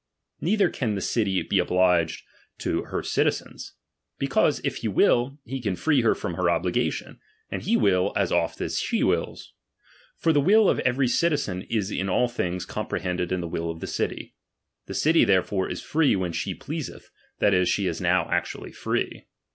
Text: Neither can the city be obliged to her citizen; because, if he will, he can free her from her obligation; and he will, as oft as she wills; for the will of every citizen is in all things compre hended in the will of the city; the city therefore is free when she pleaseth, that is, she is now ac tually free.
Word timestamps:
Neither 0.39 0.71
can 0.71 0.95
the 0.95 0.99
city 1.01 1.43
be 1.43 1.59
obliged 1.59 2.23
to 2.57 2.85
her 2.85 3.03
citizen; 3.03 3.55
because, 4.17 4.59
if 4.63 4.77
he 4.77 4.87
will, 4.87 5.37
he 5.45 5.61
can 5.61 5.75
free 5.75 6.01
her 6.01 6.15
from 6.15 6.33
her 6.33 6.49
obligation; 6.49 7.19
and 7.51 7.61
he 7.61 7.77
will, 7.77 8.11
as 8.15 8.31
oft 8.31 8.59
as 8.61 8.79
she 8.79 9.03
wills; 9.03 9.53
for 10.17 10.33
the 10.33 10.41
will 10.41 10.67
of 10.67 10.79
every 10.79 11.07
citizen 11.07 11.67
is 11.69 11.91
in 11.91 12.09
all 12.09 12.27
things 12.27 12.65
compre 12.65 13.01
hended 13.01 13.31
in 13.31 13.41
the 13.41 13.47
will 13.47 13.69
of 13.69 13.79
the 13.79 13.85
city; 13.85 14.33
the 14.87 14.95
city 14.95 15.23
therefore 15.23 15.69
is 15.69 15.83
free 15.83 16.15
when 16.15 16.31
she 16.31 16.55
pleaseth, 16.55 17.11
that 17.37 17.53
is, 17.53 17.69
she 17.69 17.85
is 17.85 18.01
now 18.01 18.23
ac 18.35 18.57
tually 18.57 18.73
free. 18.73 19.27